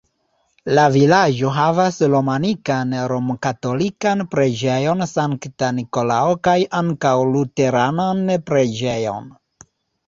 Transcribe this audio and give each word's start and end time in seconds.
La 0.77 0.83
vilaĝo 0.93 1.51
havas 1.57 1.99
romanikan 2.13 2.95
romkatolikan 3.13 4.25
preĝejon 4.33 5.07
Sankta 5.13 5.71
Nikolao 5.83 6.35
kaj 6.49 6.57
ankaŭ 6.83 7.17
luteranan 7.37 8.27
preĝejon. 8.51 9.33